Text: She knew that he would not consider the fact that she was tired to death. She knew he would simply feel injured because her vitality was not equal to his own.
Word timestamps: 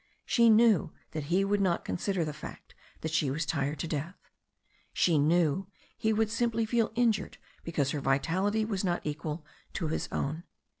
She 0.25 0.49
knew 0.49 0.91
that 1.11 1.25
he 1.25 1.45
would 1.45 1.61
not 1.61 1.85
consider 1.85 2.25
the 2.25 2.33
fact 2.33 2.73
that 3.01 3.11
she 3.11 3.29
was 3.29 3.45
tired 3.45 3.77
to 3.81 3.87
death. 3.87 4.15
She 4.93 5.19
knew 5.19 5.67
he 5.95 6.11
would 6.11 6.31
simply 6.31 6.65
feel 6.65 6.91
injured 6.95 7.37
because 7.63 7.91
her 7.91 8.01
vitality 8.01 8.65
was 8.65 8.83
not 8.83 9.05
equal 9.05 9.45
to 9.73 9.89
his 9.89 10.09
own. 10.11 10.41